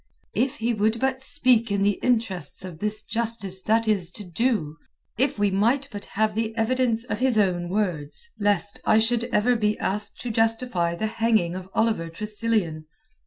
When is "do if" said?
4.23-5.37